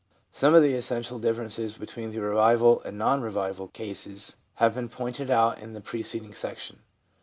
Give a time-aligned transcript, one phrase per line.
[0.31, 5.29] Some of the essential differences between the revival and non revival cases have been pointed
[5.29, 6.79] out in the pre ceding section.